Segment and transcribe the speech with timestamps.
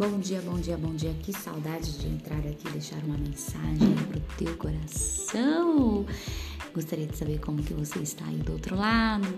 [0.00, 1.12] Bom dia, bom dia, bom dia.
[1.22, 6.06] Que saudade de entrar aqui e deixar uma mensagem pro teu coração.
[6.72, 9.28] Gostaria de saber como que você está aí do outro lado,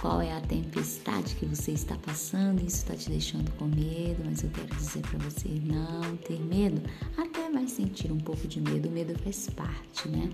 [0.00, 4.44] qual é a tempestade que você está passando, isso está te deixando com medo, mas
[4.44, 6.80] eu quero dizer para você não ter medo.
[7.18, 10.30] Até vai sentir um pouco de medo, o medo faz parte, né?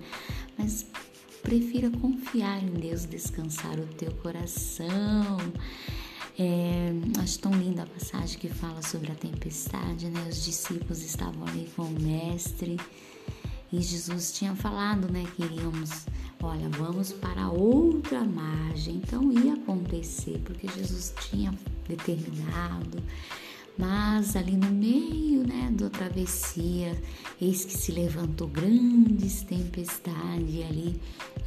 [0.58, 0.84] Mas
[1.42, 5.38] prefira confiar em Deus, descansar o teu coração.
[6.38, 10.26] É, acho tão linda a passagem que fala sobre a tempestade, né?
[10.28, 12.78] Os discípulos estavam ali com o mestre
[13.70, 16.06] e Jesus tinha falado, né, que iríamos,
[16.42, 18.96] olha, vamos para outra margem.
[18.96, 21.52] Então ia acontecer, porque Jesus tinha
[21.86, 23.02] determinado.
[23.76, 27.00] Mas ali no meio, né, da travessia,
[27.40, 31.00] eis que se levantou grandes tempestades ali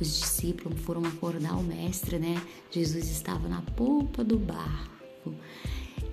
[0.03, 2.41] os discípulos foram acordar o mestre, né?
[2.69, 5.33] Jesus estava na polpa do barco.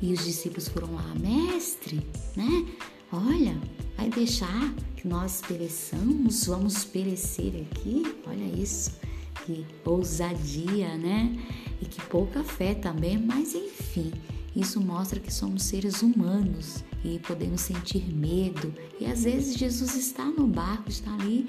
[0.01, 2.67] E os discípulos foram lá, mestre, né?
[3.13, 3.59] Olha,
[3.97, 8.03] vai deixar que nós pereçamos, vamos perecer aqui?
[8.27, 8.93] Olha isso,
[9.45, 11.37] que ousadia, né?
[11.81, 14.13] E que pouca fé também, mas enfim,
[14.55, 18.75] isso mostra que somos seres humanos e podemos sentir medo.
[19.01, 21.47] E às vezes Jesus está no barco, está ali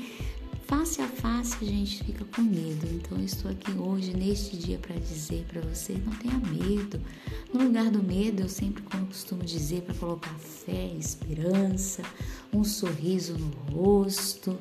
[0.69, 2.85] face a face a gente fica com medo.
[2.93, 7.01] Então eu estou aqui hoje, neste dia, para dizer para você: não tenha medo.
[7.51, 12.03] No lugar do medo, eu sempre costumo dizer para colocar fé, esperança,
[12.53, 14.59] um sorriso no rosto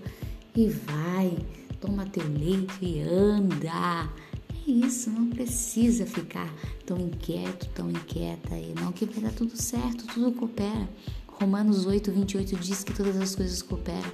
[0.57, 1.37] e vai,
[1.79, 4.09] toma teu leite e anda.
[4.67, 6.51] É isso, não precisa ficar
[6.87, 10.89] tão inquieto, tão inquieta aí, não, que vai dar tudo certo, tudo coopera.
[11.41, 14.11] Romanos 8, 28 diz que todas as coisas cooperam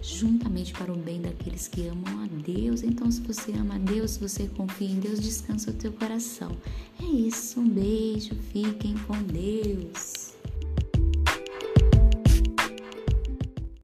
[0.00, 2.84] juntamente para o bem daqueles que amam a Deus.
[2.84, 6.56] Então, se você ama a Deus, se você confia em Deus, descansa o teu coração.
[7.02, 10.27] É isso, um beijo, fiquem com Deus.